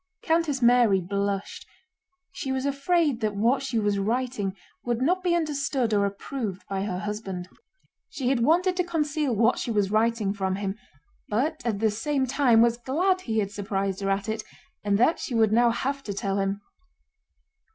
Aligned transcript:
Countess 0.23 0.63
Mary 0.63 0.99
blushed. 0.99 1.67
She 2.31 2.51
was 2.51 2.65
afraid 2.65 3.21
that 3.21 3.35
what 3.35 3.61
she 3.61 3.77
was 3.77 3.99
writing 3.99 4.55
would 4.83 4.99
not 4.99 5.21
be 5.21 5.35
understood 5.35 5.93
or 5.93 6.07
approved 6.07 6.63
by 6.67 6.85
her 6.85 6.97
husband. 6.97 7.47
She 8.09 8.29
had 8.29 8.39
wanted 8.39 8.75
to 8.77 8.83
conceal 8.83 9.35
what 9.35 9.59
she 9.59 9.69
was 9.69 9.91
writing 9.91 10.33
from 10.33 10.55
him, 10.55 10.75
but 11.29 11.61
at 11.65 11.77
the 11.77 11.91
same 11.91 12.25
time 12.25 12.63
was 12.63 12.77
glad 12.77 13.21
he 13.21 13.37
had 13.37 13.51
surprised 13.51 14.01
her 14.01 14.09
at 14.09 14.27
it 14.27 14.43
and 14.83 14.97
that 14.97 15.19
she 15.19 15.35
would 15.35 15.51
now 15.51 15.69
have 15.69 16.01
to 16.05 16.15
tell 16.15 16.39
him. 16.39 16.61